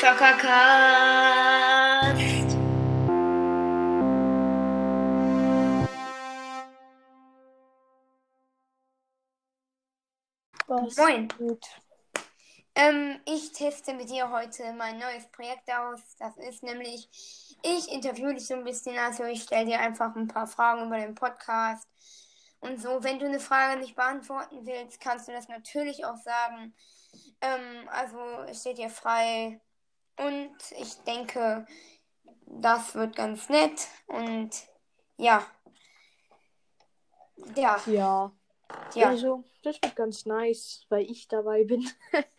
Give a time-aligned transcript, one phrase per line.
[0.00, 0.40] Zockercast.
[10.66, 11.28] Was Moin.
[11.36, 11.66] Gut.
[12.74, 16.00] Ähm, ich teste mit dir heute mein neues Projekt aus.
[16.18, 17.08] Das ist nämlich,
[17.62, 20.96] ich interviewe dich so ein bisschen, also ich stelle dir einfach ein paar Fragen über
[20.98, 21.86] den Podcast.
[22.60, 26.74] Und so, wenn du eine Frage nicht beantworten willst, kannst du das natürlich auch sagen.
[27.40, 29.60] Ähm, also es steht dir frei.
[30.18, 31.66] Und ich denke,
[32.46, 33.88] das wird ganz nett.
[34.06, 34.50] Und
[35.16, 35.46] ja.
[37.56, 38.32] Ja, Ja.
[38.94, 39.08] ja.
[39.08, 41.88] Also, das wird ganz nice, weil ich dabei bin.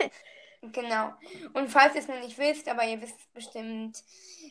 [0.61, 1.13] Genau.
[1.53, 4.03] Und falls ihr es noch nicht wisst, aber ihr wisst es bestimmt,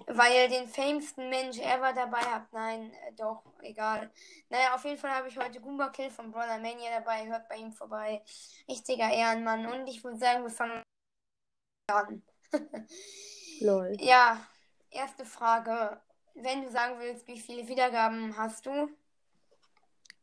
[0.07, 2.53] weil ihr den famesten Mensch ever dabei habt.
[2.53, 4.11] Nein, äh, doch, egal.
[4.49, 7.29] Naja, auf jeden Fall habe ich heute Goomba Kill von Brawler Mania dabei.
[7.29, 8.23] Hört bei ihm vorbei.
[8.69, 9.67] Richtiger Ehrenmann.
[9.67, 10.83] Und ich würde sagen, wir fangen
[11.93, 12.23] an.
[13.61, 13.97] Lol.
[14.01, 14.45] Ja,
[14.91, 16.01] erste Frage.
[16.35, 18.89] Wenn du sagen willst, wie viele Wiedergaben hast du?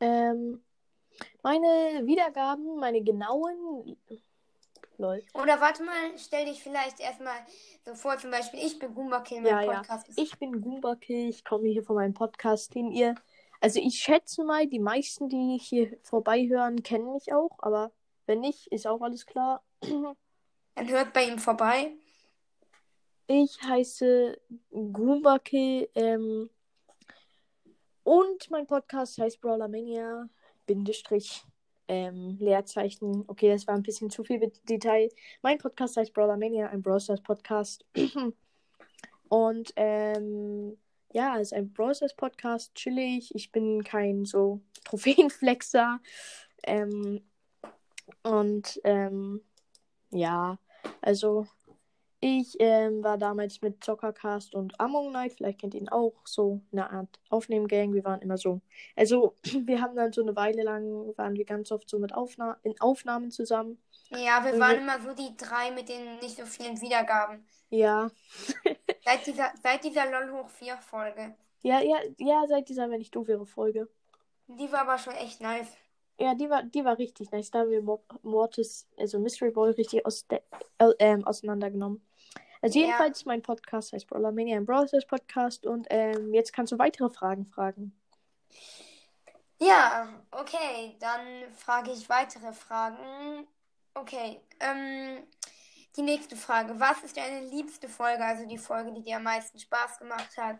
[0.01, 0.61] Ähm,
[1.43, 3.97] meine Wiedergaben, meine genauen.
[4.97, 5.23] Lol.
[5.33, 7.37] Oder warte mal, stell dich vielleicht erstmal
[7.85, 9.73] so vor, zum Beispiel, ich bin Goomba Kill, mein Ja, ja.
[9.73, 13.15] Podcast ist Ich bin Goomba Kill, ich komme hier von meinem Podcast, den ihr.
[13.59, 17.91] Also, ich schätze mal, die meisten, die hier vorbeihören, kennen mich auch, aber
[18.25, 19.63] wenn nicht, ist auch alles klar.
[19.81, 21.91] Dann hört bei ihm vorbei.
[23.27, 24.39] Ich heiße
[24.71, 26.49] Goomba Kill, ähm,
[28.07, 30.29] und mein Podcast heißt Brawler Mania,
[30.65, 31.43] Bindestrich,
[31.87, 33.23] ähm, Leerzeichen.
[33.27, 35.09] Okay, das war ein bisschen zu viel Detail.
[35.41, 37.85] Mein Podcast heißt Brawler Mania, ein Brawl Podcast.
[39.29, 40.77] und, ähm,
[41.13, 43.33] ja, es ist ein Brawl Podcast, chillig.
[43.35, 45.99] Ich bin kein so Trophäenflexer.
[46.63, 47.21] Ähm,
[48.23, 49.41] und, ähm,
[50.11, 50.57] ja,
[51.01, 51.47] also
[52.19, 56.61] ich ähm, war damals mit Zockercast und Among Night, vielleicht kennt ihr ihn auch, so
[56.71, 57.93] eine Art Aufnehmgang.
[57.93, 58.61] Wir waren immer so.
[58.95, 62.57] Also, wir haben dann so eine Weile lang, waren wir ganz oft so mit Aufna
[62.63, 63.79] in Aufnahmen zusammen.
[64.09, 67.45] Ja, wir Und waren wir- immer so die drei mit den nicht so vielen Wiedergaben.
[67.69, 68.09] Ja.
[69.05, 71.35] Seit dieser, seit dieser LOL hoch 4 Folge.
[71.61, 73.87] Ja, ja, ja, seit dieser Wenn ich doof wäre Folge.
[74.47, 75.67] Die war aber schon echt nice.
[76.19, 77.51] Ja, die war, die war richtig nice.
[77.51, 80.39] Da haben wir Mo Mortis, also Mystery Boy, richtig aus äh,
[80.99, 82.01] ähm, auseinandergenommen.
[82.67, 82.85] Also Ja.
[82.87, 85.65] jedenfalls, mein Podcast heißt Brawler Mania, ein Brawl Stars Podcast.
[85.65, 87.97] Und ähm, jetzt kannst du weitere Fragen fragen.
[89.57, 93.47] Ja, okay, dann frage ich weitere Fragen.
[93.93, 95.23] Okay, ähm,
[95.95, 96.77] die nächste Frage.
[96.77, 100.59] Was ist deine liebste Folge, also die Folge, die dir am meisten Spaß gemacht hat?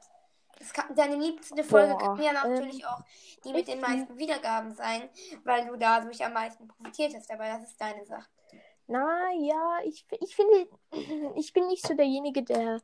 [0.73, 3.01] Kann, deine liebste Folge Boah, kann ja ähm, natürlich auch
[3.43, 5.09] die mit den meisten Wiedergaben sein,
[5.43, 8.29] weil du dadurch am meisten profitiert hast, aber das ist deine Sache.
[8.87, 10.67] Na ja, ich, ich finde,
[11.35, 12.81] ich bin nicht so derjenige, der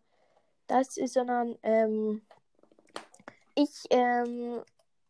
[0.68, 2.22] das ist, sondern ähm,
[3.56, 4.62] ich ähm,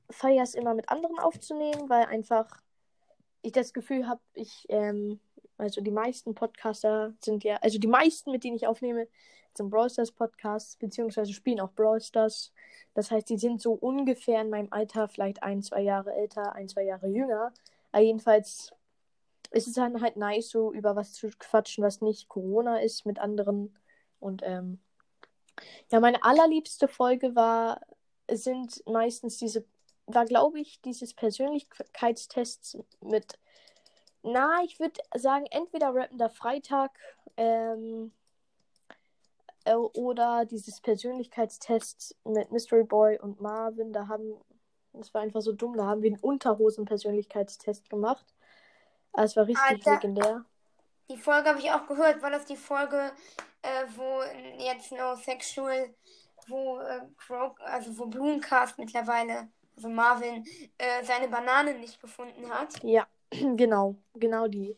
[0.10, 2.62] feiere es immer mit anderen aufzunehmen, weil einfach
[3.42, 5.20] ich das Gefühl habe, ich, ähm,
[5.58, 9.08] also die meisten Podcaster sind ja, also die meisten, mit denen ich aufnehme,
[9.56, 12.52] sind Brawl Stars Podcasts, beziehungsweise spielen auch Brawl Stars.
[12.96, 16.68] Das heißt, die sind so ungefähr in meinem Alter, vielleicht ein, zwei Jahre älter, ein,
[16.70, 17.54] zwei Jahre jünger.
[17.92, 18.74] Aber jedenfalls
[19.54, 23.20] ist es dann halt nice, so über was zu quatschen, was nicht Corona ist mit
[23.20, 23.76] anderen.
[24.20, 24.80] Und ähm,
[25.92, 27.82] ja, meine allerliebste Folge war,
[28.32, 29.64] sind meistens diese,
[30.08, 33.38] war glaube ich, dieses Persönlichkeitstests mit,
[34.24, 36.98] na, ich würde sagen, entweder Rappender Freitag,
[37.38, 38.12] ähm,
[39.66, 44.36] äh, oder dieses Persönlichkeitstest mit Mystery Boy und Marvin, da haben,
[44.94, 48.33] das war einfach so dumm, da haben wir einen Unterhosen-Persönlichkeitstest gemacht.
[49.14, 49.92] Aber es war richtig Alter.
[49.96, 50.46] legendär.
[51.10, 52.22] Die Folge habe ich auch gehört.
[52.22, 53.12] War das die Folge,
[53.62, 54.22] äh, wo
[54.64, 55.94] jetzt No Sexual,
[56.48, 60.46] wo äh, Croak, also wo Blumencast mittlerweile, also Marvin,
[60.78, 62.82] äh, seine Banane nicht gefunden hat?
[62.84, 64.78] Ja, genau, genau die.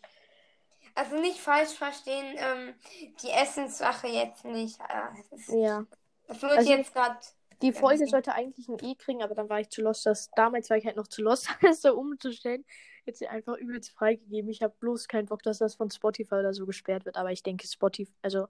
[0.95, 2.73] Also nicht falsch verstehen, ähm,
[3.21, 4.79] die Essenssache jetzt nicht.
[4.79, 5.85] Äh, ist, Ja.
[6.27, 7.17] es wird Also- jetzt gerade.
[7.61, 10.05] Die Folge deswegen- sollte eigentlich ein E kriegen, aber dann war ich zu lost.
[10.05, 12.65] Das, damals war ich halt noch zu lost, alles so umzustellen.
[13.05, 14.49] Jetzt sie einfach übelst freigegeben.
[14.49, 17.17] Ich habe bloß keinen Bock, dass das von Spotify oder so gesperrt wird.
[17.17, 18.47] Aber ich denke, Spotify, also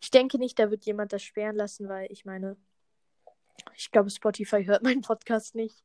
[0.00, 2.56] ich denke nicht, da wird jemand das sperren lassen, weil ich meine,
[3.74, 5.82] ich glaube, Spotify hört meinen Podcast nicht.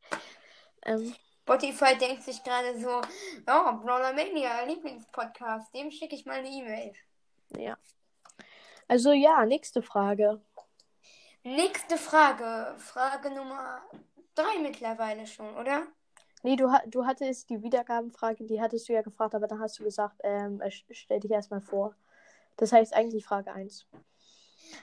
[0.86, 6.50] Ähm, Spotify denkt sich gerade so, oh, Brawler Mania, Lieblingspodcast, dem schicke ich mal eine
[6.50, 6.94] E-Mail.
[7.58, 7.78] ja.
[8.88, 10.42] Also ja, nächste Frage.
[11.44, 12.76] Nächste Frage.
[12.78, 13.82] Frage Nummer
[14.36, 15.88] drei mittlerweile schon, oder?
[16.44, 19.84] Nee, du, du hattest die Wiedergabenfrage, die hattest du ja gefragt, aber dann hast du
[19.84, 21.96] gesagt, ähm, äh, stell dich erstmal vor.
[22.58, 23.88] Das heißt eigentlich Frage 1.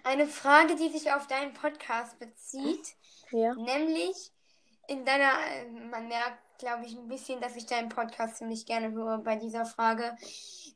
[0.05, 2.95] Eine Frage, die sich auf deinen Podcast bezieht,
[3.31, 3.55] Ja.
[3.55, 4.33] nämlich
[4.89, 5.33] in deiner,
[5.91, 9.65] man merkt, glaube ich, ein bisschen, dass ich deinen Podcast ziemlich gerne höre bei dieser
[9.65, 10.17] Frage.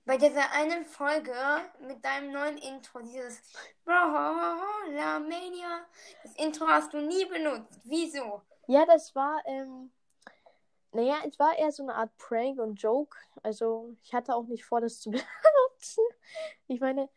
[0.06, 1.32] Bei dieser einen Folge
[1.80, 3.40] mit deinem neuen Intro, dieses
[3.84, 5.84] Brawler Mania,
[6.22, 7.80] das Intro hast du nie benutzt.
[7.84, 8.42] Wieso?
[8.66, 9.90] Ja, das war, ähm,
[10.94, 13.17] naja, es war eher so eine Art Prank und Joke.
[13.43, 16.05] Also, ich hatte auch nicht vor, das zu benutzen.
[16.69, 17.08] Ich meine,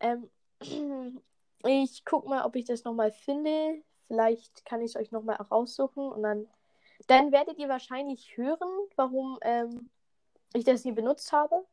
[0.00, 0.30] ähm,
[1.64, 3.82] ich guck mal, ob ich das nochmal finde.
[4.08, 6.48] Vielleicht kann ich es euch nochmal raussuchen und dann,
[7.06, 9.90] dann werdet ihr wahrscheinlich hören, warum ähm,
[10.54, 11.64] ich das nie benutzt habe.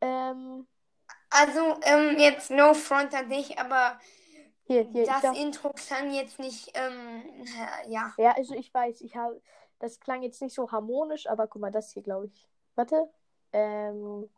[0.00, 0.66] Ähm,
[1.30, 3.98] Also, ähm, jetzt no front an dich, aber
[4.64, 7.22] hier, hier, das darf, Intro klang jetzt nicht, ähm,
[7.88, 8.12] ja.
[8.18, 9.40] ja, also ich weiß, ich habe,
[9.78, 12.48] das klang jetzt nicht so harmonisch, aber guck mal, das hier, glaube ich.
[12.74, 13.08] Warte,
[13.52, 14.28] ähm,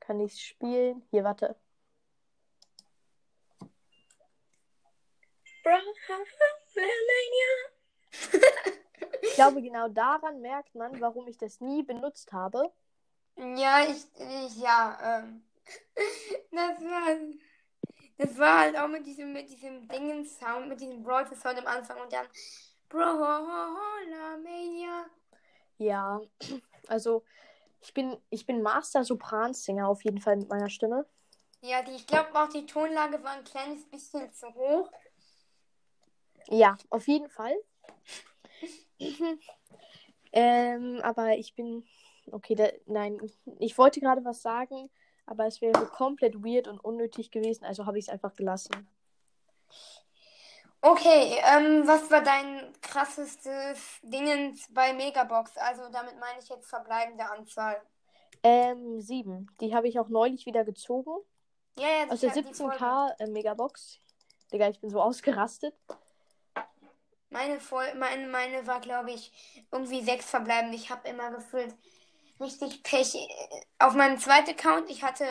[0.00, 1.02] kann ich spielen?
[1.10, 1.56] Hier, warte.
[9.22, 12.72] Ich glaube, genau daran merkt man, warum ich das nie benutzt habe.
[13.36, 15.42] Ja, ich, ich ja, ähm,
[16.50, 17.16] das war,
[18.18, 22.12] das war halt auch mit diesem, mit diesem Dingen-Sound, mit diesem Broadcast-Sound am Anfang und
[22.12, 22.26] dann
[22.90, 25.06] Brawler Mania.
[25.78, 26.20] Ja,
[26.88, 27.24] also
[27.80, 31.06] ich bin, ich bin Master-Sopransänger auf jeden Fall mit meiner Stimme.
[31.62, 34.90] Ja, die, ich glaube auch die Tonlage war ein kleines bisschen zu hoch.
[36.48, 37.54] Ja, auf jeden Fall.
[40.32, 41.86] ähm, aber ich bin.
[42.32, 43.18] Okay, da, nein,
[43.58, 44.90] ich wollte gerade was sagen,
[45.26, 48.86] aber es wäre komplett weird und unnötig gewesen, also habe ich es einfach gelassen.
[50.82, 55.56] Okay, ähm, was war dein krassestes Dingens bei Megabox?
[55.58, 57.82] Also damit meine ich jetzt verbleibende Anzahl.
[58.42, 59.48] Ähm, sieben.
[59.60, 61.12] Die habe ich auch neulich wieder gezogen.
[61.78, 62.76] Ja, ja, Aus der hab die Folge.
[62.76, 64.00] 17k äh, Megabox.
[64.52, 65.74] Digga, ich bin so ausgerastet.
[67.28, 69.32] Meine, Vol meine, meine war, glaube ich,
[69.70, 70.74] irgendwie sechs verbleibend.
[70.74, 71.74] Ich habe immer gefühlt
[72.40, 73.16] richtig Pech.
[73.78, 75.26] Auf meinem zweiten Account, ich hatte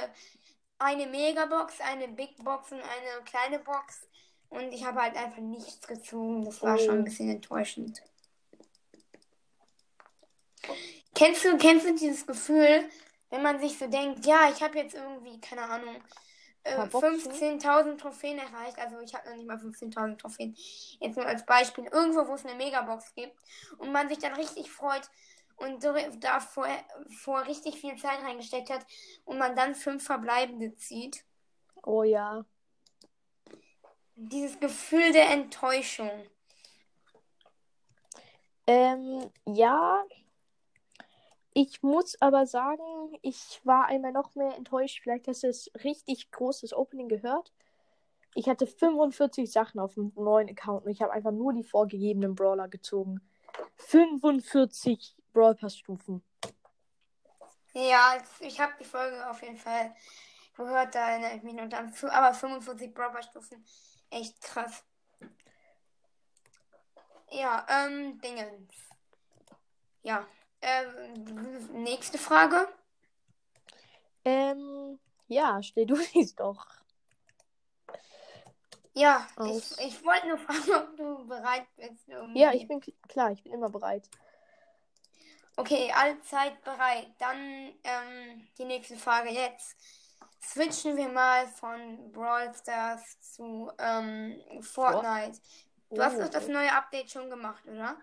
[0.77, 4.07] eine Megabox, eine Big Box und eine kleine Box.
[4.49, 6.43] Und ich habe halt einfach nichts gezogen.
[6.43, 7.03] Das war schon ein Oh.
[7.03, 8.01] bisschen enttäuschend.
[11.15, 12.89] Kennst du, kennst du dieses Gefühl,
[13.29, 15.95] wenn man sich so denkt, ja, ich habe jetzt irgendwie, keine Ahnung,
[16.63, 17.31] äh, Paar Boxen?
[17.31, 18.77] 15.000 Trophäen erreicht.
[18.79, 20.55] Also ich habe noch nicht mal 15.000 Trophäen.
[20.99, 21.85] Jetzt nur als Beispiel.
[21.85, 23.35] Irgendwo, wo es eine Megabox gibt.
[23.77, 25.09] Und man sich dann richtig freut
[25.57, 26.67] und da vor,
[27.21, 28.85] vor richtig viel Zeit reingesteckt hat.
[29.25, 31.23] Und man dann fünf Verbleibende zieht.
[31.83, 32.45] Oh ja.
[34.21, 36.11] Dieses Gefühl der Enttäuschung.
[38.67, 40.03] Ähm, ja.
[41.53, 42.83] Ich muss aber sagen,
[43.21, 44.99] ich war einmal noch mehr enttäuscht.
[45.01, 47.53] Vielleicht hast du das richtig großes Opening gehört.
[48.35, 52.35] Ich hatte 45 Sachen auf dem neuen Account und ich habe einfach nur die vorgegebenen
[52.35, 53.21] Brawler gezogen.
[53.77, 56.21] 45 Brawl Pass Stufen.
[57.73, 59.95] Ja, ich habe die Folge auf jeden Fall
[60.55, 61.63] gehört, da erinnere ich mich noch.
[61.67, 63.63] Fü- Aber 45 Brawler-Stufen,
[64.09, 64.83] echt krass.
[67.31, 68.73] Ja, ähm, Dingens.
[70.01, 70.27] Ja,
[70.61, 72.67] ähm, nächste Frage.
[74.25, 76.65] Ähm, ja, stell du dies doch.
[78.93, 79.77] Ja, Aus.
[79.79, 82.07] ich, ich wollte nur fragen, ob du bereit bist.
[82.07, 82.39] Irgendwie.
[82.39, 84.09] Ja, ich bin kl- klar, ich bin immer bereit.
[85.55, 87.07] Okay, allzeit bereit.
[87.19, 87.37] Dann
[87.83, 89.77] ähm, die nächste Frage jetzt.
[90.41, 95.39] Switchen wir mal von Brawl Stars zu ähm, Fortnite.
[95.89, 96.21] Du hast Oh.
[96.21, 97.97] doch das neue Update schon gemacht, oder?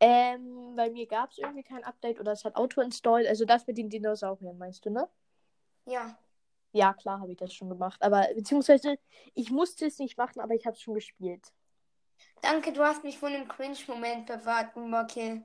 [0.00, 3.26] Ähm, bei mir gab es irgendwie kein Update oder es hat Auto installed.
[3.26, 5.08] Also das mit den Dinosauriern, meinst du, ne?
[5.84, 6.16] Ja.
[6.72, 8.00] Ja, klar habe ich das schon gemacht.
[8.02, 8.98] Aber beziehungsweise
[9.34, 11.52] ich musste es nicht machen, aber ich habe es schon gespielt.
[12.42, 15.42] Danke, du hast mich von einem Cringe-Moment bewahrt, Mockel.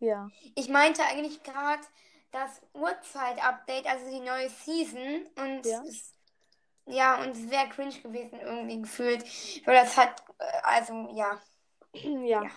[0.00, 0.28] Ja.
[0.54, 1.82] Ich meinte eigentlich gerade
[2.32, 5.26] das Uhrzeit-Update, also die neue Season.
[5.36, 5.82] Und Ja.
[5.82, 6.14] es,
[6.86, 9.24] ja, und wäre cringe gewesen irgendwie gefühlt.
[9.66, 11.40] Weil das hat, äh, also ja.
[11.94, 12.50] ja.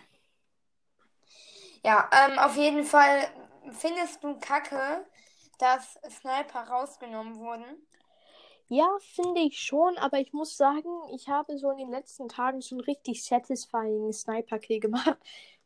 [1.84, 3.28] Ja, ähm, auf jeden Fall
[3.72, 5.06] findest du Kacke,
[5.60, 7.66] dass Sniper rausgenommen wurden.
[8.68, 12.62] Ja, finde ich schon, aber ich muss sagen, ich habe so in den letzten Tagen
[12.64, 15.18] schon richtig satisfying Sniper-Kill gemacht.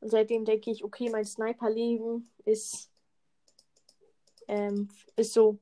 [0.01, 2.88] Und seitdem denke ich, okay, mein Sniper-Leben ist,
[4.49, 5.59] ähm, ist so,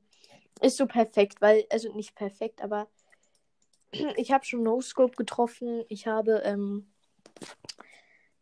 [0.60, 2.88] ist so perfekt, weil, also nicht perfekt, aber
[4.16, 5.84] ich habe schon No-Scope getroffen.
[5.88, 6.90] Ich habe, ähm,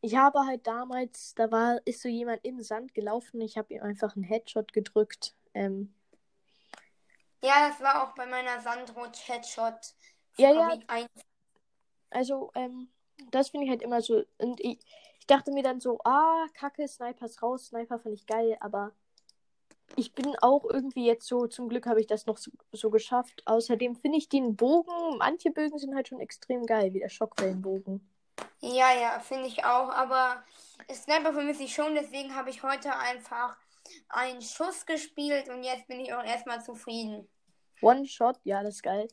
[0.00, 3.82] ich habe halt damals, da war, ist so jemand im Sand gelaufen, ich habe ihm
[3.82, 5.34] einfach einen Headshot gedrückt.
[5.52, 5.92] Ähm,
[7.42, 9.94] Ja, das war auch bei meiner Sandrot-Headshot.
[10.38, 10.78] Ja, ja.
[10.88, 11.08] 1.
[12.10, 12.88] also, ähm,
[13.30, 14.22] das finde ich halt immer so.
[14.38, 14.78] Und ich,
[15.18, 18.92] ich dachte mir dann so, ah, kacke, Sniper ist raus, Sniper fand ich geil, aber
[19.94, 23.42] ich bin auch irgendwie jetzt so, zum Glück habe ich das noch so, so geschafft.
[23.46, 28.06] Außerdem finde ich den Bogen, manche Bögen sind halt schon extrem geil, wie der Schockwellenbogen.
[28.60, 29.90] Ja, ja, finde ich auch.
[29.90, 30.42] Aber
[30.92, 33.56] Sniper vermisse ich schon, deswegen habe ich heute einfach
[34.08, 37.28] einen Schuss gespielt und jetzt bin ich auch erstmal zufrieden.
[37.80, 39.08] One-Shot, ja, das ist geil.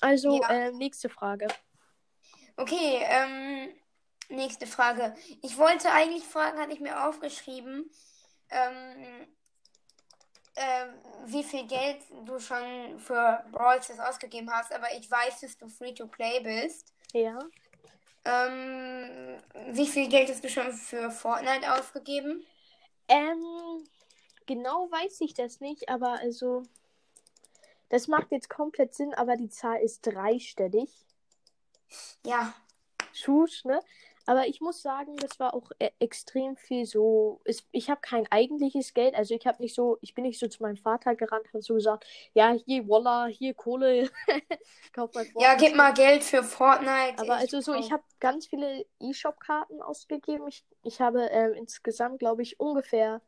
[0.00, 0.50] Also, Ja.
[0.50, 1.48] ähm, nächste Frage.
[2.56, 3.68] Okay, ähm,
[4.28, 5.14] nächste Frage.
[5.42, 7.90] Ich wollte eigentlich fragen, hatte ich mir aufgeschrieben,
[8.50, 9.26] ähm,
[10.56, 10.94] ähm,
[11.26, 15.68] wie viel Geld du schon für Brawl Stars ausgegeben hast, aber ich weiß, dass du
[15.68, 16.92] Free-to-Play bist.
[17.12, 17.38] Ja.
[18.24, 19.42] Ähm,
[19.74, 22.46] wie viel Geld hast du schon für Fortnite ausgegeben?
[23.08, 23.88] Ähm,
[24.46, 26.62] genau weiß ich das nicht, aber also,
[27.88, 30.90] das macht jetzt komplett Sinn, aber die Zahl ist dreistellig.
[32.24, 32.54] Ja,
[33.12, 33.82] Schuss, ne?
[34.26, 37.40] Aber ich muss sagen, das war auch e extrem viel so.
[37.72, 40.62] Ich habe kein eigentliches Geld, also ich habe nicht so, ich bin nicht so zu
[40.62, 44.10] meinem Vater gerannt und so gesagt, ja, hier Walla, hier Kohle,
[44.92, 45.56] kauf mal ja, Fortnite.
[45.58, 47.18] gib mal Geld für Fortnite.
[47.18, 50.46] Aber also so, ich habe ganz viele E-Shop-Karten ausgegeben.
[50.48, 53.20] Ich, ich habe ähm, insgesamt, glaube ich, ungefähr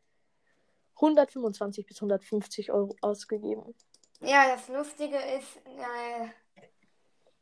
[0.97, 3.75] 125 bis 150 Euro ausgegeben.
[4.21, 6.29] Ja, das Lustige ist, äh,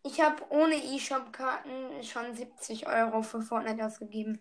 [0.04, 4.40] ich habe ohne E-Shop-Karten schon 70 Euro für Fortnite ausgegeben.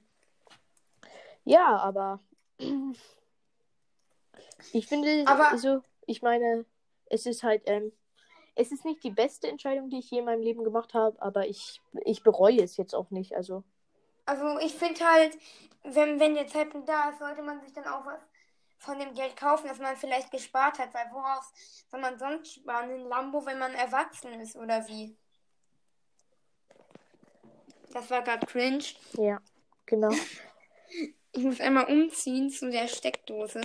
[1.44, 2.20] Ja, aber
[4.74, 6.66] ich finde, Aber- also, ich meine,
[7.06, 7.92] es ist halt, ähm,
[8.56, 11.48] es ist nicht die beste Entscheidung, die ich je in meinem Leben gemacht habe, aber
[11.48, 13.36] ich, ich bereue es jetzt auch nicht.
[13.36, 13.64] Also,
[14.26, 15.38] Also ich finde halt,
[15.84, 18.20] wenn, wenn der Zeitpunkt da ist, sollte man sich dann auch was
[18.78, 21.52] von dem Geld kaufen, das man vielleicht gespart hat, weil worauf
[21.90, 22.92] soll man sonst sparen?
[22.92, 25.16] Ein Lambo, wenn man erwachsen ist, oder wie?
[27.94, 28.84] Das war gerade cringe.
[29.18, 29.40] ja,
[29.86, 30.12] genau.
[31.34, 33.62] Ich muss einmal umziehen zu der Steckdose.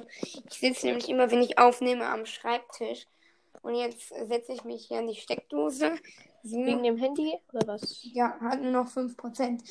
[0.48, 3.08] Ich sitze nämlich immer, wenn ich aufnehme, am Schreibtisch.
[3.62, 5.96] Und jetzt setze ich mich hier an die Steckdose.
[6.44, 6.58] So.
[6.58, 8.04] Wegen dem Handy oder was?
[8.04, 9.64] Ja, hat nur noch 5%.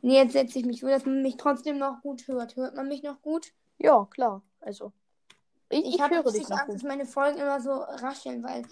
[0.00, 2.56] Und jetzt setze ich mich so, dass man mich trotzdem noch gut hört.
[2.56, 3.52] Hört man mich noch gut?
[3.76, 4.40] Ja, klar.
[4.60, 4.92] Also,
[5.68, 8.62] ich, Ich, ich habe höre dich richtig Angst, dass meine Folgen immer so rascheln, weil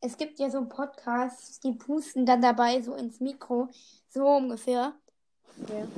[0.00, 3.68] es gibt ja so Podcasts, die pusten dann dabei so ins Mikro.
[4.08, 4.94] So ungefähr.
[5.68, 5.88] Ja.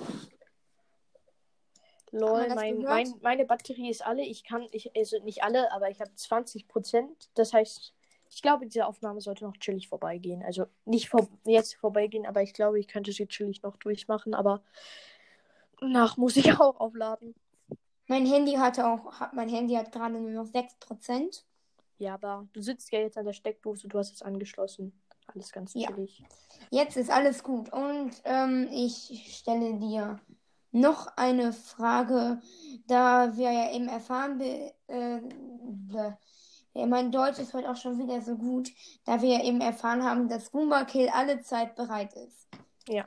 [2.10, 4.22] Lol, mein, mein, meine Batterie ist alle.
[4.22, 7.28] Ich kann, ich, also nicht alle, aber ich habe 20 Prozent.
[7.34, 7.92] Das heißt,
[8.30, 10.42] ich glaube, diese Aufnahme sollte noch chillig vorbeigehen.
[10.42, 14.34] Also nicht vor, jetzt vorbeigehen, aber ich glaube, ich könnte sie chillig noch durchmachen.
[14.34, 14.62] Aber
[15.80, 17.34] nach muss ich auch aufladen.
[18.06, 21.42] Mein Handy hatte auch, hat, mein Handy hat gerade nur noch 6%.
[21.98, 24.92] Ja, aber du sitzt ja jetzt an der Steckdose, du hast es angeschlossen.
[25.26, 25.88] Alles ganz Ja.
[25.88, 26.22] chillig.
[26.70, 27.70] Jetzt ist alles gut.
[27.72, 30.20] Und ähm, ich stelle dir
[30.70, 32.40] noch eine Frage,
[32.86, 34.72] da wir ja eben erfahren, äh,
[36.74, 38.70] ja, mein Deutsch ist heute auch schon wieder so gut,
[39.04, 42.48] da wir ja eben erfahren haben, dass Goomba Kill alle Zeit bereit ist.
[42.88, 43.06] Ja.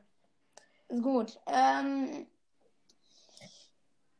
[0.89, 1.39] Gut.
[1.47, 2.27] Ähm,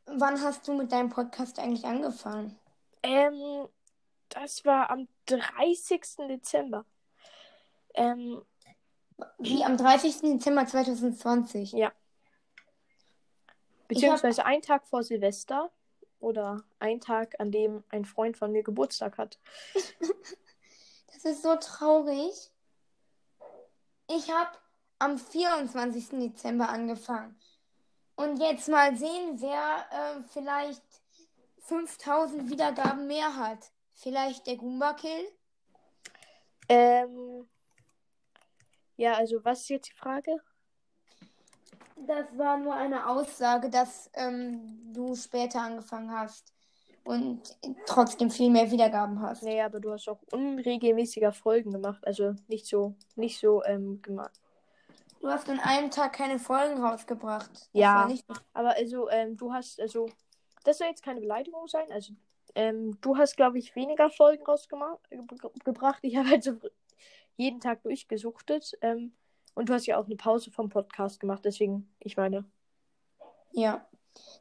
[0.06, 2.58] wann hast du mit deinem Podcast eigentlich angefangen?
[3.02, 3.68] Ähm,
[4.34, 6.02] das war am 30.
[6.28, 6.84] Dezember.
[7.94, 8.42] Ähm,
[9.38, 10.20] Wie am 30.
[10.20, 11.74] Dezember 2020.
[13.88, 15.70] Beziehungsweise ein Tag vor Silvester
[16.18, 19.38] oder ein Tag, an dem ein Freund von mir Geburtstag hat.
[21.14, 22.32] Das ist so traurig.
[24.08, 24.50] Ich habe
[24.98, 26.08] am 24.
[26.18, 27.38] Dezember angefangen.
[28.16, 30.82] Und jetzt mal sehen, wer äh, vielleicht
[31.60, 33.71] 5000 Wiedergaben mehr hat.
[33.94, 35.28] Vielleicht der Goomba Kill?
[36.68, 37.48] Ähm,
[38.96, 40.40] ja, also was ist jetzt die Frage?
[42.06, 46.52] Das war nur eine Aussage, dass ähm, du später angefangen hast
[47.04, 47.56] und
[47.86, 49.42] trotzdem viel mehr Wiedergaben hast.
[49.42, 52.04] Naja, aber du hast auch unregelmäßiger Folgen gemacht.
[52.06, 54.40] Also nicht so, nicht so ähm, gemacht.
[55.20, 57.50] Du hast an einem Tag keine Folgen rausgebracht.
[57.52, 58.08] Das Ja.
[58.54, 60.08] Aber also, ähm, du hast, also,
[60.64, 61.86] das soll jetzt keine Beleidigung sein.
[61.92, 62.14] Also,
[62.54, 65.00] ähm, du hast, glaube ich, weniger Folgen rausgebracht.
[66.02, 66.56] Ich habe halt so
[67.36, 68.76] jeden Tag durchgesuchtet.
[68.80, 69.12] Ähm,
[69.54, 71.44] und du hast ja auch eine Pause vom Podcast gemacht.
[71.44, 72.44] Deswegen, ich meine,
[73.52, 73.86] Ja.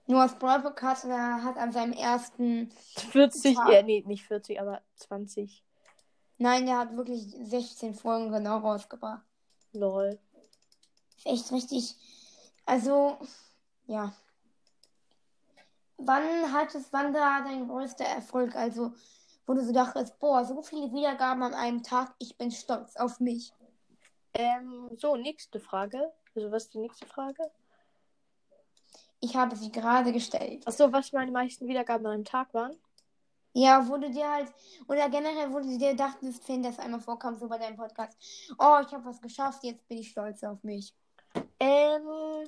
[0.05, 2.71] Nur aus Brawl Podcast der hat an seinem ersten.
[3.11, 3.71] 40, Tag.
[3.71, 5.63] ja, nee, nicht 40, aber 20.
[6.37, 9.23] Nein, der hat wirklich 16 Folgen genau rausgebracht.
[9.73, 10.19] Lol.
[11.17, 11.95] Ist echt richtig.
[12.65, 13.17] Also,
[13.85, 14.13] ja.
[16.05, 18.55] Wann hattest, wann da dein größter Erfolg?
[18.55, 18.93] Also,
[19.45, 23.19] wo du so dachtest, boah, so viele Wiedergaben an einem Tag, ich bin stolz auf
[23.19, 23.53] mich.
[24.33, 26.11] Ähm, so, nächste Frage.
[26.35, 27.51] Also, was ist die nächste Frage?
[29.19, 30.67] Ich habe sie gerade gestellt.
[30.67, 32.75] Achso, was meine meisten Wiedergaben an einem Tag waren?
[33.53, 34.51] Ja, wo du dir halt,
[34.87, 38.17] oder generell, wo du dir dachtest, wenn das einmal vorkam, so bei deinem Podcast,
[38.57, 40.93] oh, ich habe was geschafft, jetzt bin ich stolz auf mich.
[41.59, 42.47] Ähm,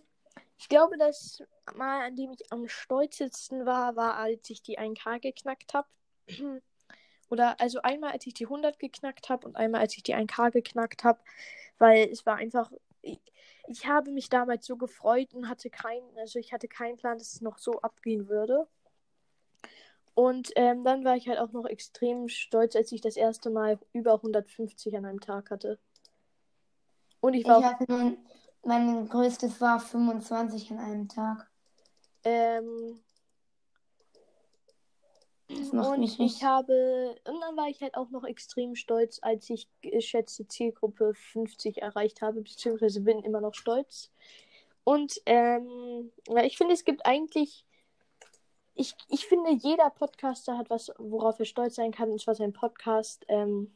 [0.64, 1.44] ich glaube, das
[1.76, 5.90] Mal, an dem ich am stolzesten war, war, als ich die 1K geknackt habe.
[7.30, 10.52] Oder also einmal, als ich die 100 geknackt habe und einmal, als ich die 1K
[10.52, 11.20] geknackt habe,
[11.80, 13.20] weil es war einfach, ich,
[13.68, 17.34] ich habe mich damals so gefreut und hatte keinen, also ich hatte keinen Plan, dass
[17.34, 18.66] es noch so abgehen würde.
[20.14, 23.80] Und ähm, dann war ich halt auch noch extrem stolz, als ich das erste Mal
[23.92, 25.78] über 150 an einem Tag hatte.
[27.20, 28.18] Und ich Ich war auch, hatte nun,
[28.64, 31.50] mein größtes war 25 an einem Tag.
[32.24, 33.00] ähm,
[35.56, 36.44] Das macht und mich ich richtig.
[36.44, 41.82] habe, und dann war ich halt auch noch extrem stolz, als ich geschätzte Zielgruppe 50
[41.82, 44.12] erreicht habe, beziehungsweise bin immer noch stolz.
[44.84, 46.12] Und ähm,
[46.44, 47.66] ich finde, es gibt eigentlich,
[48.74, 52.54] ich, ich finde, jeder Podcaster hat was, worauf er stolz sein kann, und zwar sein
[52.54, 53.26] Podcast.
[53.28, 53.74] Ähm,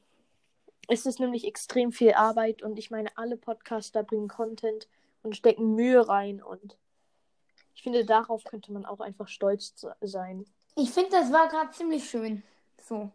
[0.88, 4.88] es ist nämlich extrem viel Arbeit und ich meine, alle Podcaster bringen Content
[5.24, 6.78] und stecken Mühe rein und
[7.76, 10.46] ich finde, darauf könnte man auch einfach stolz se- sein.
[10.76, 12.42] Ich finde, das war gerade ziemlich schön.
[12.88, 13.12] So.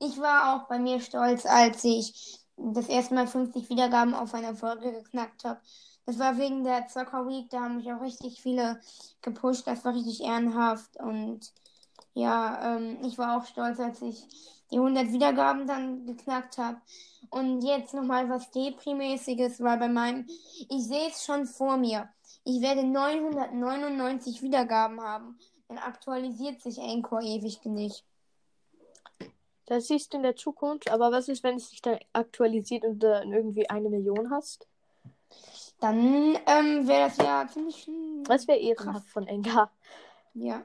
[0.00, 4.54] Ich war auch bei mir stolz, als ich das erste Mal 50 Wiedergaben auf einer
[4.54, 5.60] Folge geknackt habe.
[6.06, 8.80] Das war wegen der Zocker Week, da haben mich auch richtig viele
[9.22, 9.66] gepusht.
[9.66, 10.96] Das war richtig ehrenhaft.
[10.96, 11.52] Und
[12.14, 14.24] ja, ähm, ich war auch stolz, als ich
[14.72, 16.80] die 100 Wiedergaben dann geknackt habe.
[17.30, 20.26] Und jetzt nochmal was Deprimäßiges, weil bei meinem,
[20.68, 22.08] ich sehe es schon vor mir.
[22.44, 25.38] Ich werde 999 Wiedergaben haben.
[25.68, 28.04] Dann aktualisiert sich Anchor ewig nicht.
[29.66, 32.98] Das siehst du in der Zukunft, aber was ist, wenn es sich dann aktualisiert und
[32.98, 34.66] du dann irgendwie eine Million hast?
[35.80, 37.88] Dann ähm, wäre das ja ziemlich.
[38.24, 39.70] Das wäre ehrenhaft von Enga.
[40.34, 40.62] Ja.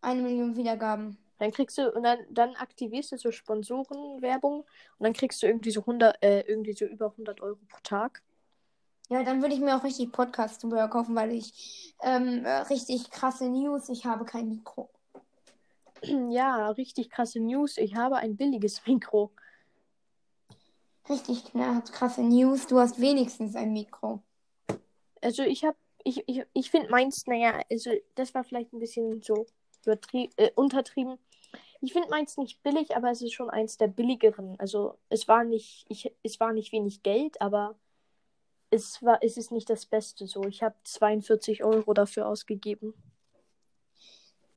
[0.00, 1.18] Eine Million Wiedergaben.
[1.38, 4.66] Dann kriegst du, und dann, dann aktivierst du so Sponsorenwerbung und
[4.98, 8.22] dann kriegst du irgendwie so 100, äh, irgendwie so über 100 Euro pro Tag.
[9.08, 13.48] Ja, dann würde ich mir auch richtig Podcast-Zubehör kaufen, weil ich ähm, äh, richtig krasse
[13.48, 14.90] News, ich habe kein Mikro.
[16.30, 17.78] Ja, richtig krasse News.
[17.78, 19.32] Ich habe ein billiges Mikro.
[21.08, 21.44] Richtig
[21.92, 24.22] krasse News, du hast wenigstens ein Mikro.
[25.22, 29.22] Also ich habe, ich, ich, ich finde meins, naja, also das war vielleicht ein bisschen
[29.22, 29.46] so
[29.92, 31.18] äh, untertrieben.
[31.80, 34.58] Ich finde meins nicht billig, aber es ist schon eins der billigeren.
[34.58, 37.76] Also es war nicht, ich, es war nicht wenig Geld, aber
[38.70, 40.44] es war, es ist nicht das Beste so.
[40.44, 42.94] Ich habe 42 Euro dafür ausgegeben.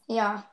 [0.07, 0.49] Ja.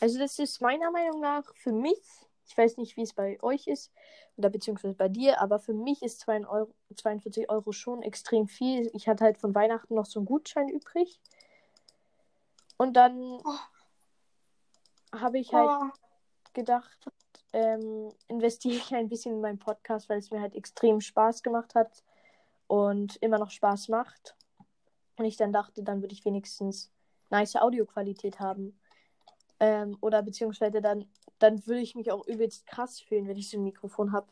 [0.00, 2.00] Also das ist meiner Meinung nach für mich,
[2.46, 3.92] ich weiß nicht, wie es bei euch ist,
[4.36, 8.90] oder beziehungsweise bei dir, aber für mich ist 2 Euro, 42 Euro schon extrem viel.
[8.94, 11.20] Ich hatte halt von Weihnachten noch so einen Gutschein übrig.
[12.80, 13.42] Und dann
[15.12, 15.90] habe ich halt Oh,
[16.54, 16.98] gedacht,
[17.52, 21.74] ähm, investiere ich ein bisschen in meinen Podcast, weil es mir halt extrem Spaß gemacht
[21.74, 22.02] hat
[22.68, 24.34] und immer noch Spaß macht.
[25.16, 26.90] Und ich dann dachte, dann würde ich wenigstens
[27.28, 28.80] nice Audioqualität haben.
[29.58, 31.04] Ähm, oder beziehungsweise dann,
[31.38, 34.28] dann würde ich mich auch übelst krass fühlen, wenn ich so ein Mikrofon habe.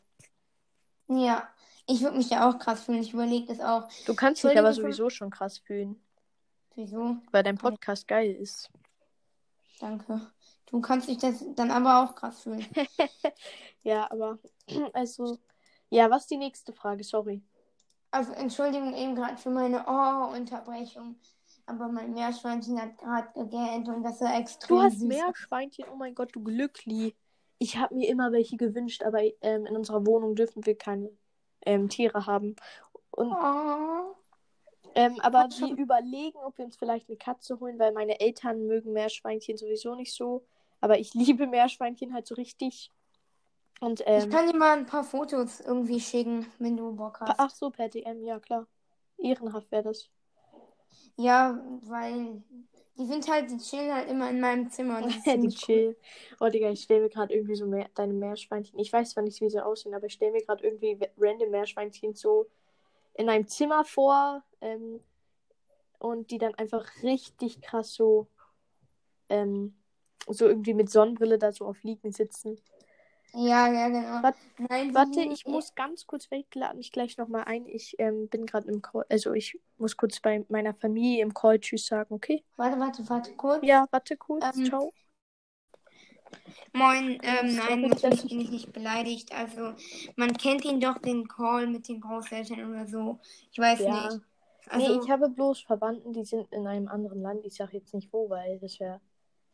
[1.07, 1.47] ja.
[1.85, 3.01] Ich würde mich ja auch krass fühlen.
[3.01, 3.89] Ich überlege das auch.
[4.05, 5.99] Du kannst dich aber sowieso schon krass fühlen,
[6.75, 7.17] Wieso?
[7.31, 8.69] weil dein Podcast geil ist.
[9.79, 10.21] Danke.
[10.65, 12.65] Du kannst dich das dann aber auch krass fühlen.
[13.83, 14.37] Ja, aber
[14.93, 15.37] also,
[15.89, 17.03] ja, was ist die nächste Frage?
[17.03, 17.41] Sorry.
[18.11, 21.15] Also Entschuldigung eben gerade für meine Oh-Unterbrechung.
[21.65, 25.07] Aber mein Meerschweinchen hat gerade gegähnt und das war extrem Du hast süß.
[25.07, 27.15] Meerschweinchen, oh mein Gott, du Glückli.
[27.57, 31.09] Ich habe mir immer welche gewünscht, aber ähm, in unserer Wohnung dürfen wir keine
[31.65, 32.55] ähm, Tiere haben.
[33.11, 34.15] Und, Oh.
[34.95, 38.19] Ähm, aber Hat schon- wir überlegen, ob wir uns vielleicht eine Katze holen, weil meine
[38.19, 40.45] Eltern mögen Meerschweinchen sowieso nicht so.
[40.81, 42.91] Aber ich liebe Meerschweinchen halt so richtig.
[43.81, 47.39] Und Ich ähm, kann dir mal ein paar Fotos irgendwie schicken, wenn du Bock hast.
[47.39, 48.67] ach so, per DM, ja klar.
[49.17, 50.09] Ehrenhaft wäre das.
[51.15, 52.41] Ja, weil
[52.97, 54.97] die sind halt, die chillen halt immer in meinem Zimmer.
[55.03, 55.95] Und die ziemlich cool.
[56.39, 58.77] Oh, Digga, ich stelle mir gerade irgendwie so mehr, deine Meerschweinchen.
[58.79, 62.15] Ich weiß zwar nicht, wie sie aussehen, aber ich stelle mir gerade irgendwie random Meerschweinchen
[62.15, 62.47] so
[63.19, 65.01] in einem Zimmer vor ähm,
[65.99, 68.27] und die dann einfach richtig krass so,
[69.29, 69.73] ähm,
[70.27, 72.59] so irgendwie mit Sonnenbrille da so auf Liegen sitzen.
[73.33, 74.23] Ja, ja, genau.
[74.23, 74.35] Wat-
[74.69, 77.67] Nein, Warte, ich muss ganz kurz weg, lade mich gleich nochmal ein.
[77.67, 81.59] Ich ähm, bin gerade im Call, also ich muss kurz bei meiner Familie im Call
[81.59, 82.43] Tschüss sagen, okay?
[82.57, 83.63] Warte, warte, warte, kurz.
[83.63, 84.93] Ja, warte kurz, Ähm, ciao.
[86.73, 89.31] Moin, ähm, nein, natürlich ich- bin ich nicht beleidigt.
[89.33, 89.73] Also,
[90.15, 93.19] man kennt ihn doch, den Call mit den Großeltern oder so.
[93.51, 94.03] Ich weiß Ja.
[94.13, 94.21] nicht.
[94.69, 97.45] Also, nee, ich habe bloß Verwandten, die sind in einem anderen Land.
[97.45, 99.01] Ich sage jetzt nicht wo, weil das wäre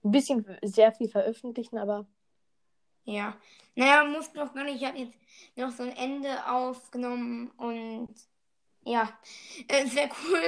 [0.03, 2.05] ein bisschen sehr viel veröffentlichen, aber
[3.05, 3.35] ja.
[3.75, 4.81] Naja, muss noch gar nicht.
[4.81, 5.13] Ich habe jetzt
[5.55, 8.09] noch so ein Ende aufgenommen und
[8.83, 9.09] ja,
[9.67, 10.41] äh, sehr cool.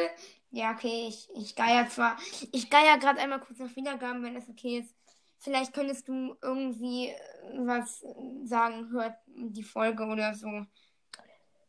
[0.52, 2.18] Ja, okay, ich, ich geier zwar.
[2.52, 4.96] Ich geier gerade einmal kurz nach Wiedergaben, wenn das okay ist.
[5.40, 7.16] Vielleicht könntest du irgendwie äh,
[7.60, 8.04] was
[8.44, 10.66] sagen, hört die Folge oder so.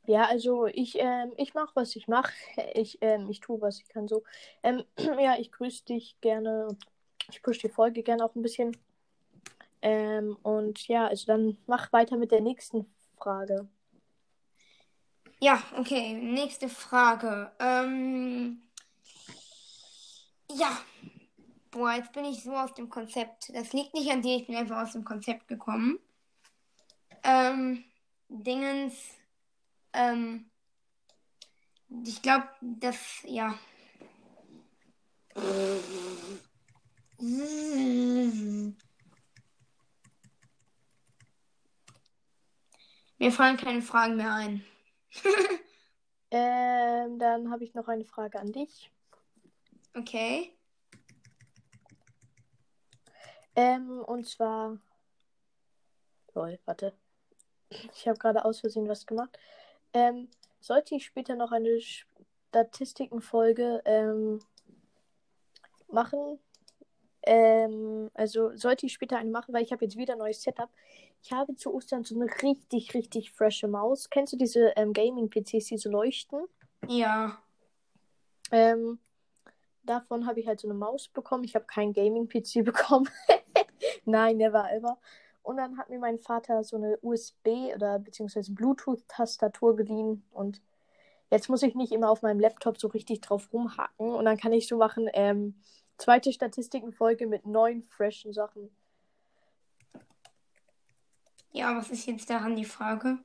[0.07, 2.33] ja, also ich, ähm, ich mache, was ich mache.
[2.74, 4.24] Ich, ähm, ich tue, was ich kann so.
[4.62, 4.85] Ähm,
[5.20, 6.68] ja, ich grüße dich gerne.
[7.31, 8.76] Ich push die Folge gerne auch ein bisschen.
[9.83, 13.68] Ähm, und ja, also dann mach weiter mit der nächsten Frage.
[15.40, 17.52] Ja, okay, nächste Frage.
[17.61, 18.62] Ähm,
[20.50, 20.78] ja,
[21.70, 23.54] boah, jetzt bin ich so aus dem Konzept.
[23.54, 25.98] Das liegt nicht an dir, ich bin einfach aus dem Konzept gekommen.
[27.22, 27.85] Ähm,
[28.28, 28.94] Dingens,
[29.92, 30.50] ähm,
[32.04, 33.59] ich glaube, das, ja.
[43.18, 44.64] Mir fallen keine Fragen mehr ein.
[46.31, 48.90] Ähm, dann habe ich noch eine Frage an dich.
[49.94, 50.58] Okay.
[53.59, 54.79] Ähm, und zwar.
[56.33, 56.92] Lol, warte.
[57.92, 59.37] Ich habe gerade aus Versehen was gemacht.
[59.92, 60.29] Ähm,
[60.61, 64.38] sollte ich später noch eine Statistikenfolge ähm,
[65.90, 66.38] machen?
[67.23, 70.71] Ähm, also sollte ich später eine machen, weil ich habe jetzt wieder ein neues Setup.
[71.25, 74.09] Ich habe zu Ostern so eine richtig, richtig frische Maus.
[74.09, 76.47] Kennst du diese ähm, Gaming-PCs, die so leuchten?
[76.87, 77.42] Ja.
[78.53, 79.01] Ähm,
[79.83, 81.42] davon habe ich halt so eine Maus bekommen.
[81.42, 83.09] Ich habe keinen Gaming-PC bekommen.
[84.09, 84.99] Nein, never ever.
[85.42, 90.25] Und dann hat mir mein Vater so eine USB- oder beziehungsweise Bluetooth-Tastatur geliehen.
[90.31, 90.62] Und
[91.31, 94.11] jetzt muss ich nicht immer auf meinem Laptop so richtig drauf rumhacken.
[94.14, 95.61] Und dann kann ich so machen, ähm,
[95.99, 98.71] zweite Statistikenfolge mit neun freshen Sachen.
[101.53, 103.18] Ja, was ist jetzt daran die Frage?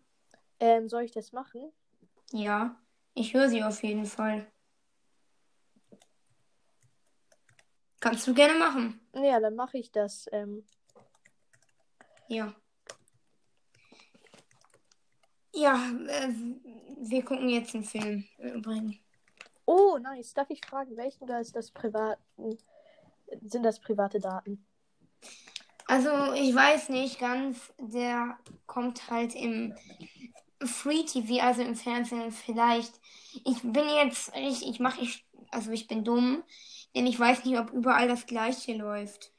[0.60, 1.72] Ähm, soll ich das machen?
[2.32, 2.76] Ja,
[3.13, 4.48] ich höre sie auf jeden Fall.
[8.04, 9.00] Kannst du gerne machen.
[9.13, 10.28] Ja, dann mache ich das.
[10.34, 10.66] Ähm,
[12.28, 12.54] Ja.
[15.56, 16.34] Ja, äh,
[16.98, 18.98] wir gucken jetzt einen Film übrigens.
[19.63, 20.34] oh, nice.
[20.34, 22.58] Darf ich fragen, welchen oder ist das privaten?
[23.42, 24.66] Sind das private Daten?
[25.86, 29.78] Also, ich weiß nicht ganz, der kommt halt im
[30.62, 33.00] Free TV, also im Fernsehen vielleicht.
[33.46, 36.44] Ich bin jetzt, ich, ich mache, ich, also ich bin dumm,
[36.96, 39.32] denn ich weiß nicht, ob überall das Gleiche läuft.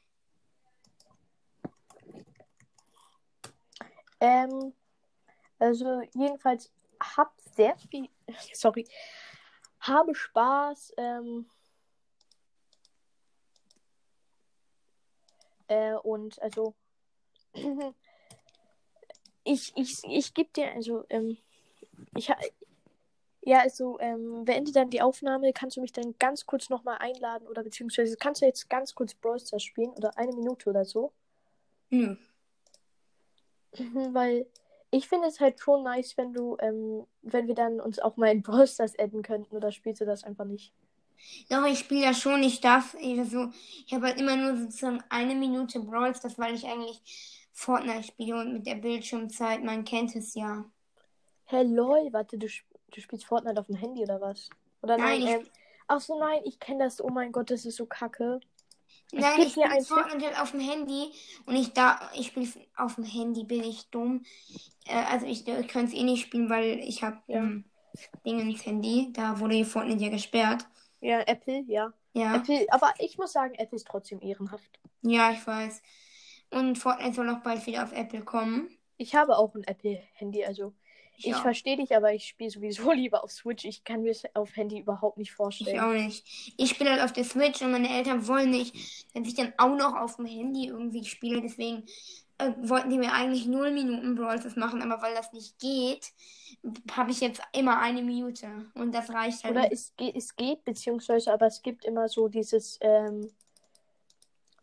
[4.19, 4.73] Ähm,
[5.59, 8.09] also jedenfalls hab sehr viel,
[8.53, 8.87] sorry,
[9.79, 10.93] habe Spaß.
[10.97, 11.45] Ähm,
[15.67, 16.75] äh, und also
[19.43, 21.37] ich ich ich gebe dir also ähm,
[22.15, 22.31] ich
[23.45, 25.53] ja also ähm, beende dann die Aufnahme.
[25.53, 29.13] Kannst du mich dann ganz kurz nochmal einladen oder beziehungsweise kannst du jetzt ganz kurz
[29.15, 31.13] Brawl Stars spielen oder eine Minute oder so?
[31.91, 32.15] Nö.
[33.77, 34.47] Mhm, Weil
[34.91, 38.31] ich finde es halt schon nice, wenn du, ähm, wenn wir dann uns auch mal
[38.31, 40.73] in Brawl Stars adden könnten, oder spielst du das einfach nicht?
[41.49, 43.49] Doch, ich spiele ja schon, ich darf, also,
[43.85, 47.01] ich habe halt immer nur sozusagen eine Minute Brawl Stars, weil ich eigentlich
[47.53, 50.65] Fortnite spiele und mit der Bildschirmzeit, man kennt es ja.
[51.45, 54.49] Hey lol, warte, du, sp- du spielst Fortnite auf dem Handy oder was?
[54.81, 55.51] Oder Nein, nein, ich- ähm,
[55.87, 58.39] ach so, nein, ich kenne das, oh mein Gott, das ist so kacke.
[59.11, 59.87] Nein, geb ich spiele Tipp.
[59.87, 61.11] Fortnite halt auf dem Handy
[61.45, 64.23] und ich da, ich spiele auf dem Handy, bin ich dumm.
[64.87, 67.37] Äh, also ich, ich kann es eh nicht spielen, weil ich habe Ja.
[67.37, 67.65] ähm,
[68.25, 70.65] Dingens Handy, da wurde Fortnite ja gesperrt.
[71.01, 71.93] Ja, Apple, ja.
[72.13, 74.79] Ja, Apple, aber ich muss sagen, Apple ist trotzdem ehrenhaft.
[75.01, 75.81] ja, ich weiß.
[76.51, 78.69] Und Fortnite soll auch bald wieder auf Apple kommen.
[78.97, 80.73] Ich habe auch ein Apple-Handy, also
[81.17, 81.41] ich auch.
[81.41, 83.65] verstehe dich, aber ich spiele sowieso lieber auf Switch.
[83.65, 85.79] Ich kann mir es auf Handy überhaupt nicht Ich vorstellen.
[85.79, 86.25] auch nicht.
[86.57, 88.75] Ich spiele halt auf der Switch und meine Eltern wollen nicht,
[89.13, 91.41] dass ich dann auch noch auf dem Handy irgendwie spiele.
[91.41, 91.83] Deswegen
[92.37, 96.11] äh, wollten die mir eigentlich 0 Minuten Brawl Stars machen, aber weil das nicht geht,
[96.91, 98.47] habe ich jetzt immer eine Minute.
[98.73, 99.55] Und das reicht halt.
[99.55, 103.31] Oder es geht, es geht, beziehungsweise, aber es gibt immer so dieses, ähm,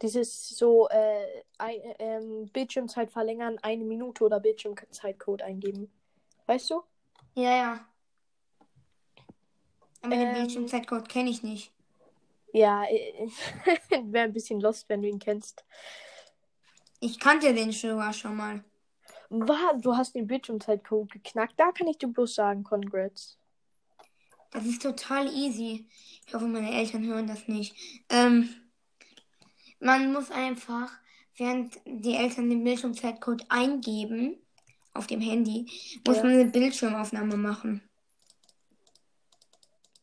[0.02, 5.92] Dieses so äh, ein, ähm, Bildschirmzeit verlängern, eine Minute oder Bildschirmzeitcode eingeben.
[6.46, 6.82] Weißt du?
[7.34, 7.88] Ja, ja.
[10.02, 10.34] Aber den Ähm.
[10.34, 11.72] Bildschirmzeitcode kenne ich nicht.
[12.52, 12.82] Ja,
[13.90, 15.64] wäre ein bisschen lost, wenn du ihn kennst.
[17.00, 18.64] Ich kannte den sogar schon mal.
[19.30, 19.80] Was?
[19.80, 21.54] Du hast den Bildschirmzeitcode geknackt.
[21.56, 23.38] Da kann ich dir bloß sagen, congrats.
[24.50, 25.88] Das ist total easy.
[26.26, 27.74] Ich hoffe, meine Eltern hören das nicht.
[28.10, 28.50] Ähm,
[29.80, 30.92] man muss einfach,
[31.36, 34.36] während die Eltern den Bildschirmzeitcode eingeben
[34.94, 35.66] auf dem Handy,
[36.06, 36.22] muss Ja.
[36.24, 37.82] man eine Bildschirmaufnahme machen.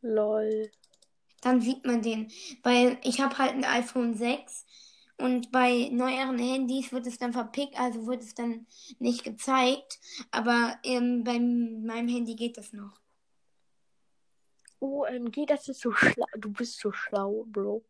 [0.01, 0.71] Lol.
[1.41, 2.31] Dann sieht man den.
[2.63, 4.65] Weil ich habe halt ein iPhone 6
[5.17, 8.65] und bei neueren Handys wird es dann verpickt, also wird es dann
[8.99, 9.99] nicht gezeigt.
[10.31, 12.99] Aber ähm, bei meinem Handy geht das noch.
[14.79, 16.25] OMG, das ist so schlau.
[16.37, 17.83] Du bist so schlau, Bro.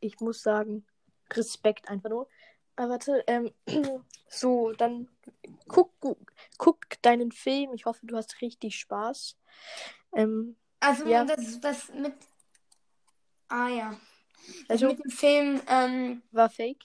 [0.00, 0.84] Ich muss sagen,
[1.32, 2.28] Respekt einfach nur.
[2.76, 3.52] Aber warte, ähm,
[4.28, 5.08] so, dann
[5.68, 5.92] guck,
[6.58, 7.72] guck deinen Film.
[7.74, 9.36] Ich hoffe, du hast richtig Spaß.
[10.14, 11.24] Ähm, Also Ja.
[11.24, 12.14] das, das mit.
[13.48, 13.90] Ah ja.
[14.68, 16.84] Das also, mit dem Film ähm, war fake.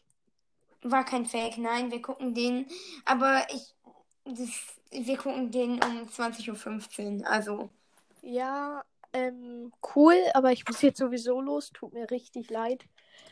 [0.84, 2.68] war kein Fake, nein, wir gucken den.
[3.06, 3.76] Aber ich.
[4.26, 4.50] Das,
[4.92, 7.28] wir gucken den um 20.15 Uhr.
[7.28, 7.70] Also.
[8.22, 11.72] Ja, ähm, cool, aber ich muss jetzt sowieso los.
[11.72, 12.86] Tut mir richtig leid.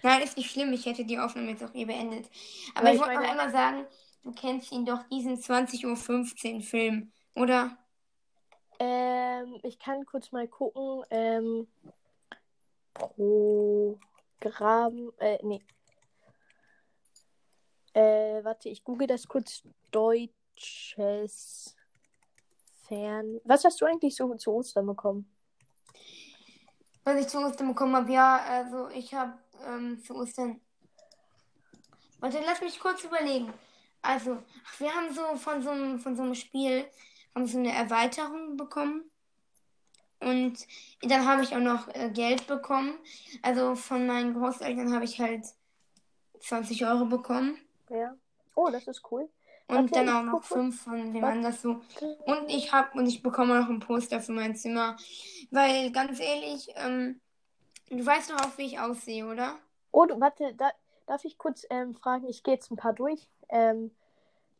[0.03, 0.73] Nein, ist nicht schlimm.
[0.73, 2.29] Ich hätte die Aufnahme jetzt auch hier beendet.
[2.75, 3.85] Aber Weil ich wollte noch einmal sagen,
[4.23, 7.77] du kennst ihn doch, diesen 20.15 Uhr Film, oder?
[8.79, 11.03] Ähm, ich kann kurz mal gucken.
[11.09, 11.67] Ähm,
[14.39, 15.11] Programm.
[15.17, 15.61] Äh, nee.
[17.93, 19.63] Äh, warte, ich google das kurz.
[19.91, 21.75] Deutsches
[22.87, 23.39] Fern.
[23.43, 25.31] Was hast du eigentlich so zu Ostern bekommen?
[27.03, 29.33] Was ich zu Ostern bekommen habe, ja, also ich habe
[29.65, 30.59] ähm, zu Ostern.
[32.19, 33.53] Warte, lass mich kurz überlegen.
[34.01, 36.85] Also, ach, wir haben so von so einem, von so einem Spiel
[37.35, 39.03] haben so eine Erweiterung bekommen.
[40.19, 40.57] Und
[41.03, 42.95] dann habe ich auch noch äh, Geld bekommen.
[43.43, 45.45] Also von meinen Großeltern habe ich halt
[46.39, 47.57] 20 Euro bekommen.
[47.89, 48.15] Ja.
[48.55, 49.29] Oh, das ist cool.
[49.67, 51.37] Und Warte, dann auch noch fünf von wem Warte.
[51.37, 51.81] anders so.
[52.25, 54.97] Und ich habe und ich bekomme noch ein Poster für mein Zimmer.
[55.51, 57.19] Weil ganz ehrlich, ähm,
[57.89, 59.55] du weißt doch auch, wie ich aussehe, oder?
[59.91, 60.71] Oh, du, warte, da,
[61.05, 62.27] darf ich kurz ähm, fragen?
[62.27, 63.29] Ich gehe jetzt ein paar durch.
[63.49, 63.91] Ähm,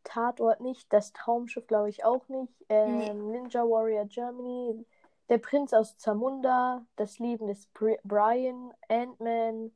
[0.04, 2.52] Tatort nicht, das Traumschiff glaube ich auch nicht.
[2.68, 4.86] Ähm, Ninja Warrior Germany,
[5.28, 9.70] Der Prinz aus Zamunda, Das Leben des Bri Brian, Ant-Man,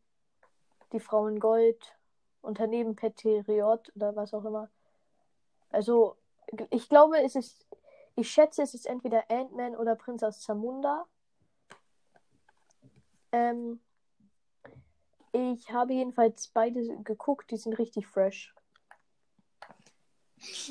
[0.93, 1.97] Die Frau in Gold,
[2.41, 4.71] Unternehmen Peteriot oder was auch immer.
[5.71, 6.17] Also,
[6.71, 7.67] ich glaube, es ist,
[8.17, 11.07] ich schätze, es ist entweder Ant-Man oder Prinz aus Zamunda.
[13.33, 13.81] Ähm,
[15.33, 18.55] ich habe jedenfalls beide geguckt, die sind richtig fresh.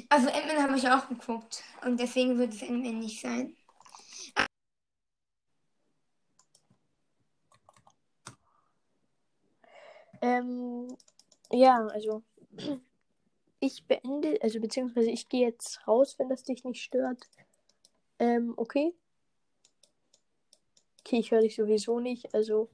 [0.10, 1.64] Also Ant-Man habe ich auch geguckt.
[1.84, 3.56] Und deswegen wird es Ant-Man nicht sein.
[10.22, 10.96] Ähm,
[11.52, 12.24] ja, also
[13.60, 17.28] ich beende, also beziehungsweise ich gehe jetzt raus, wenn das dich nicht stört.
[18.20, 18.94] Ähm, okay.
[21.04, 22.70] Okay, ich höre dich sowieso nicht, also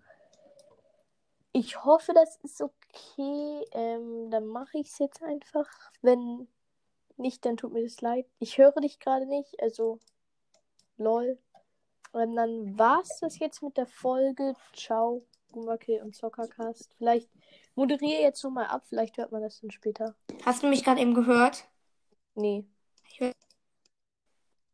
[1.53, 3.65] ich hoffe, das ist okay.
[3.71, 5.67] Ähm, dann mache ich es jetzt einfach.
[6.03, 6.47] Wenn
[7.17, 8.27] nicht, dann tut mir das leid.
[8.37, 9.97] Ich höre dich gerade nicht, also
[10.97, 11.39] lol.
[12.11, 14.53] Und dann war's das jetzt mit der Folge.
[14.75, 16.93] Ciao, Gumake und Zockercast.
[16.97, 17.29] Vielleicht
[17.73, 20.15] moderiere jetzt noch mal ab, vielleicht hört man das dann später.
[20.45, 21.65] Hast du mich gerade eben gehört?
[22.35, 22.65] Nee.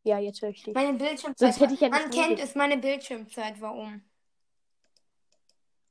[0.04, 0.74] Ja, jetzt höre ich dich.
[0.74, 1.38] Meine Bildschirmzeit.
[1.38, 4.02] Sonst hätte ich ja nicht Man kennt es, meine Bildschirmzeit war um.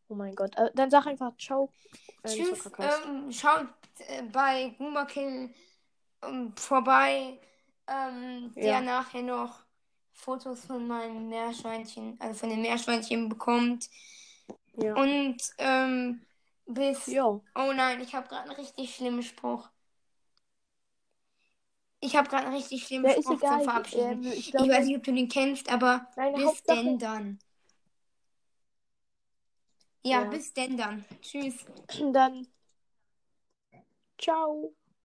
[0.07, 0.55] Oh mein Gott.
[0.55, 1.71] Äh, Dann sag einfach Ciao.
[2.21, 2.69] äh, Tschüss.
[2.77, 3.67] Ähm, schaut
[4.07, 5.51] äh, bei Gumakill
[6.21, 7.39] ähm, vorbei,
[7.87, 8.81] ähm, der Ja.
[8.81, 9.65] nachher noch
[10.11, 13.89] Fotos von meinen Meerschweinchen, also von den Meerschweinchen bekommt.
[14.73, 14.93] ja.
[14.95, 16.21] Und ähm,
[16.67, 17.07] bis.
[17.07, 17.43] Jo.
[17.55, 19.69] Oh nein, ich habe gerade einen richtig schlimmen Spruch.
[22.05, 23.59] Ich habe gerade einen richtig schlimmen Ja, Spruch egal.
[23.59, 24.23] zum Verabschieden.
[24.25, 26.99] Ähm, ich ich glaube, weiß nicht, ob du den kennst, aber Nein, bis Hauptsache- denn
[26.99, 27.39] dann.
[30.03, 30.29] Ja, Ja.
[30.29, 31.05] bis denn dann.
[31.21, 31.65] Tschüss.
[32.11, 32.45] dann.
[34.17, 34.73] Ciao.